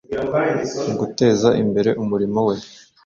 [0.85, 2.55] Mu guteza imbere umurimo we,